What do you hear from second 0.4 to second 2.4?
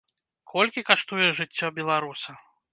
Колькі каштуе жыццё беларуса?